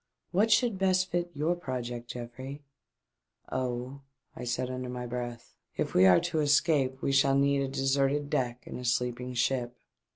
[0.31, 2.63] "What should best fit your project, Geoffrey
[3.51, 3.99] ?""Oh,"
[4.45, 8.27] said I, under my breath," if we are to escape we shall need a deserted
[8.27, 9.77] deck and a sleeping ship."